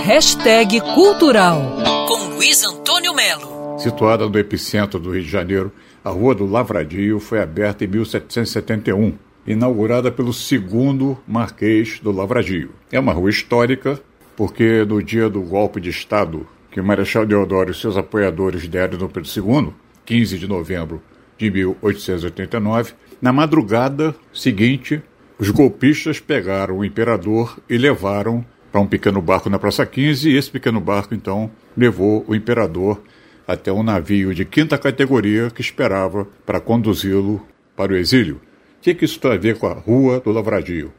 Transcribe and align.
Hashtag 0.00 0.80
Cultural 0.80 1.76
com 2.08 2.34
Luiz 2.34 2.64
Antônio 2.64 3.14
Melo. 3.14 3.78
Situada 3.78 4.28
no 4.28 4.36
epicentro 4.38 4.98
do 4.98 5.12
Rio 5.12 5.22
de 5.22 5.28
Janeiro, 5.28 5.70
a 6.02 6.10
Rua 6.10 6.34
do 6.34 6.44
Lavradio 6.44 7.20
foi 7.20 7.40
aberta 7.40 7.84
em 7.84 7.86
1771, 7.86 9.12
inaugurada 9.46 10.10
pelo 10.10 10.32
segundo 10.32 11.16
Marquês 11.28 12.00
do 12.00 12.10
Lavradio. 12.10 12.70
É 12.90 12.98
uma 12.98 13.12
rua 13.12 13.30
histórica 13.30 14.00
porque 14.36 14.84
no 14.84 15.00
dia 15.00 15.28
do 15.28 15.42
golpe 15.42 15.80
de 15.80 15.90
Estado 15.90 16.48
que 16.70 16.80
o 16.80 16.84
Marechal 16.84 17.24
Deodoro 17.24 17.70
e 17.70 17.74
seus 17.74 17.96
apoiadores 17.96 18.66
deram 18.66 18.98
no 18.98 19.08
Pedro 19.08 19.30
II, 19.36 19.72
15 20.04 20.38
de 20.38 20.48
novembro 20.48 21.00
de 21.38 21.50
1889, 21.50 22.94
na 23.20 23.32
madrugada 23.32 24.16
seguinte, 24.32 25.00
os 25.38 25.50
golpistas 25.50 26.18
pegaram 26.18 26.78
o 26.78 26.84
imperador 26.84 27.58
e 27.68 27.76
levaram 27.76 28.44
para 28.72 28.80
um 28.80 28.86
pequeno 28.86 29.20
barco 29.20 29.50
na 29.50 29.58
Praça 29.58 29.84
15, 29.84 30.30
e 30.30 30.36
esse 30.36 30.50
pequeno 30.50 30.80
barco, 30.80 31.14
então, 31.14 31.50
levou 31.76 32.24
o 32.26 32.34
imperador 32.34 33.02
até 33.46 33.70
um 33.70 33.82
navio 33.82 34.34
de 34.34 34.46
quinta 34.46 34.78
categoria 34.78 35.50
que 35.50 35.60
esperava 35.60 36.26
para 36.46 36.58
conduzi-lo 36.58 37.46
para 37.76 37.92
o 37.92 37.96
exílio. 37.96 38.36
O 38.36 38.40
que, 38.80 38.94
que 38.94 39.04
isso 39.04 39.20
tem 39.20 39.32
a 39.32 39.36
ver 39.36 39.58
com 39.58 39.66
a 39.66 39.74
Rua 39.74 40.20
do 40.20 40.32
Lavradio? 40.32 40.90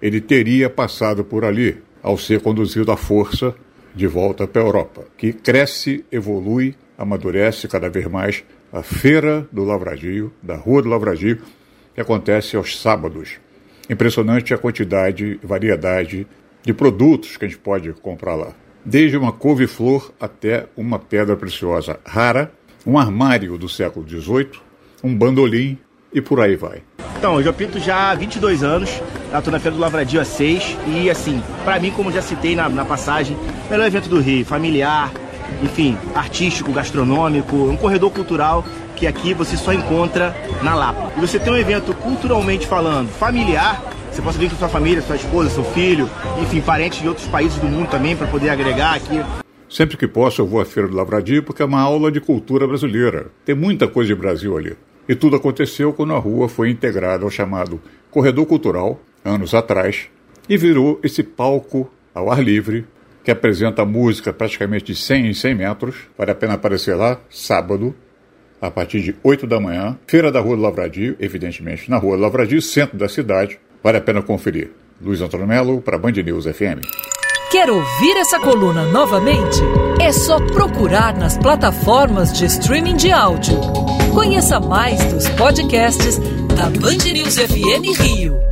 Ele 0.00 0.20
teria 0.20 0.68
passado 0.68 1.24
por 1.24 1.44
ali 1.44 1.78
ao 2.02 2.18
ser 2.18 2.40
conduzido 2.40 2.92
à 2.92 2.96
força 2.98 3.54
de 3.94 4.06
volta 4.06 4.46
para 4.46 4.60
a 4.60 4.64
Europa, 4.64 5.04
que 5.16 5.32
cresce, 5.32 6.04
evolui, 6.12 6.74
amadurece 6.98 7.66
cada 7.66 7.88
vez 7.88 8.06
mais 8.06 8.44
a 8.70 8.82
Feira 8.82 9.46
do 9.50 9.64
Lavradio, 9.64 10.32
da 10.42 10.56
Rua 10.56 10.82
do 10.82 10.88
Lavradio, 10.88 11.38
que 11.94 12.00
acontece 12.00 12.56
aos 12.56 12.80
sábados. 12.80 13.38
Impressionante 13.88 14.52
a 14.52 14.58
quantidade 14.58 15.38
e 15.42 15.46
variedade 15.46 16.26
de 16.62 16.72
produtos 16.72 17.36
que 17.36 17.44
a 17.44 17.48
gente 17.48 17.58
pode 17.58 17.92
comprar 17.94 18.34
lá. 18.34 18.52
Desde 18.84 19.16
uma 19.16 19.32
couve-flor 19.32 20.12
até 20.20 20.66
uma 20.76 20.98
pedra 20.98 21.36
preciosa 21.36 22.00
rara, 22.04 22.52
um 22.86 22.98
armário 22.98 23.56
do 23.56 23.68
século 23.68 24.08
XVIII, 24.08 24.50
um 25.02 25.16
bandolim 25.16 25.78
e 26.12 26.20
por 26.20 26.40
aí 26.40 26.56
vai. 26.56 26.82
Então, 27.16 27.36
eu 27.36 27.44
já 27.44 27.52
pinto 27.52 27.78
já 27.78 28.10
há 28.10 28.14
22 28.14 28.64
anos, 28.64 28.90
estou 29.32 29.52
na 29.52 29.60
Feira 29.60 29.76
do 29.76 29.80
Lavradio 29.80 30.20
há 30.20 30.24
6 30.24 30.76
e 30.88 31.08
assim, 31.08 31.40
para 31.64 31.78
mim, 31.78 31.92
como 31.92 32.10
já 32.10 32.20
citei 32.20 32.56
na, 32.56 32.68
na 32.68 32.84
passagem, 32.84 33.36
melhor 33.70 33.86
evento 33.86 34.08
do 34.08 34.20
Rio, 34.20 34.44
familiar, 34.44 35.12
enfim, 35.62 35.96
artístico, 36.14 36.72
gastronômico, 36.72 37.54
um 37.54 37.76
corredor 37.76 38.10
cultural 38.10 38.64
que 38.96 39.06
aqui 39.06 39.34
você 39.34 39.56
só 39.56 39.72
encontra 39.72 40.34
na 40.62 40.74
Lapa. 40.74 41.12
E 41.16 41.20
você 41.20 41.38
tem 41.38 41.52
um 41.52 41.56
evento 41.56 41.94
culturalmente 41.94 42.66
falando, 42.66 43.08
familiar, 43.08 43.82
você 44.12 44.22
possa 44.22 44.38
vir 44.38 44.50
com 44.50 44.56
sua 44.56 44.68
família, 44.68 45.00
sua 45.00 45.16
esposa, 45.16 45.48
seu 45.48 45.64
filho, 45.64 46.08
enfim, 46.40 46.60
parentes 46.60 47.00
de 47.00 47.08
outros 47.08 47.26
países 47.28 47.58
do 47.58 47.66
mundo 47.66 47.88
também, 47.88 48.14
para 48.14 48.26
poder 48.26 48.50
agregar 48.50 48.96
aqui. 48.96 49.20
Sempre 49.70 49.96
que 49.96 50.06
posso, 50.06 50.42
eu 50.42 50.46
vou 50.46 50.60
à 50.60 50.66
Feira 50.66 50.86
do 50.86 50.94
Lavradio 50.94 51.42
porque 51.42 51.62
é 51.62 51.64
uma 51.64 51.80
aula 51.80 52.12
de 52.12 52.20
cultura 52.20 52.66
brasileira. 52.66 53.28
Tem 53.42 53.54
muita 53.54 53.88
coisa 53.88 54.08
de 54.08 54.14
Brasil 54.14 54.54
ali. 54.56 54.76
E 55.08 55.14
tudo 55.14 55.36
aconteceu 55.36 55.94
quando 55.94 56.12
a 56.12 56.18
rua 56.18 56.46
foi 56.46 56.68
integrada 56.68 57.24
ao 57.24 57.30
chamado 57.30 57.80
Corredor 58.10 58.44
Cultural, 58.44 59.00
anos 59.24 59.54
atrás, 59.54 60.08
e 60.46 60.58
virou 60.58 61.00
esse 61.02 61.22
palco 61.22 61.90
ao 62.14 62.30
ar 62.30 62.44
livre 62.44 62.84
que 63.24 63.30
apresenta 63.30 63.84
música 63.84 64.30
praticamente 64.30 64.84
de 64.84 64.94
100 64.94 65.28
em 65.28 65.34
100 65.34 65.54
metros. 65.54 65.96
Vale 66.18 66.32
a 66.32 66.34
pena 66.34 66.54
aparecer 66.54 66.94
lá, 66.94 67.18
sábado, 67.30 67.94
a 68.60 68.70
partir 68.70 69.00
de 69.00 69.16
8 69.22 69.46
da 69.46 69.58
manhã. 69.58 69.98
Feira 70.06 70.30
da 70.30 70.40
Rua 70.40 70.56
do 70.56 70.62
Lavradio, 70.62 71.16
evidentemente, 71.18 71.90
na 71.90 71.96
Rua 71.96 72.16
do 72.16 72.22
Lavradio, 72.22 72.60
centro 72.60 72.98
da 72.98 73.08
cidade. 73.08 73.58
Vale 73.82 73.98
a 73.98 74.00
pena 74.00 74.22
conferir. 74.22 74.70
Luiz 75.00 75.20
Antônio 75.20 75.46
Melo, 75.46 75.80
para 75.80 75.98
Band 75.98 76.12
News 76.12 76.44
FM. 76.46 76.80
Quer 77.50 77.68
ouvir 77.70 78.16
essa 78.16 78.38
coluna 78.38 78.84
novamente? 78.86 79.60
É 80.00 80.12
só 80.12 80.38
procurar 80.38 81.14
nas 81.16 81.36
plataformas 81.36 82.32
de 82.32 82.46
streaming 82.46 82.96
de 82.96 83.10
áudio. 83.10 83.60
Conheça 84.14 84.58
mais 84.60 85.04
dos 85.12 85.28
podcasts 85.30 86.18
da 86.56 86.70
Band 86.80 87.12
News 87.12 87.36
FM 87.36 87.98
Rio. 88.00 88.51